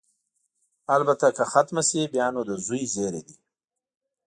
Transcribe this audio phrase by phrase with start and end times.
[0.95, 3.35] البته که ختمه شي، بیا نو د زوی زېری دی.